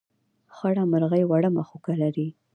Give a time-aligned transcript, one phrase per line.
[0.55, 2.27] خړه مرغۍ وړه مښوکه لري.